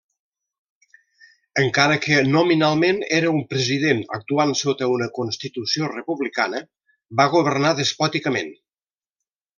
[1.63, 6.63] Encara que nominalment era un president actuant sota una constitució republicana,
[7.21, 8.55] va governar despòticament.